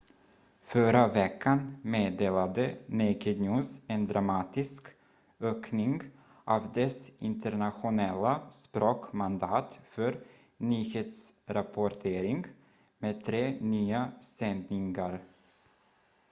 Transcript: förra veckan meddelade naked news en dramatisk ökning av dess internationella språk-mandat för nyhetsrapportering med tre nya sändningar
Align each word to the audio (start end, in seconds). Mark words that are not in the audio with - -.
förra 0.61 1.07
veckan 1.07 1.77
meddelade 1.81 2.75
naked 2.87 3.41
news 3.41 3.81
en 3.87 4.07
dramatisk 4.07 4.83
ökning 5.39 6.01
av 6.45 6.71
dess 6.73 7.11
internationella 7.19 8.51
språk-mandat 8.51 9.79
för 9.89 10.23
nyhetsrapportering 10.57 12.45
med 12.99 13.25
tre 13.25 13.57
nya 13.61 14.11
sändningar 14.21 15.19